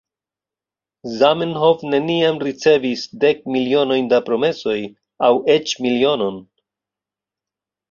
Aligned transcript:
Zamenhof 1.19 1.83
neniam 1.91 2.39
ricevis 2.47 3.03
dek 3.25 3.45
milionojn 3.57 4.09
da 4.15 4.21
promesoj, 4.31 4.77
aŭ 5.29 5.33
eĉ 5.59 5.77
milionon. 5.87 6.43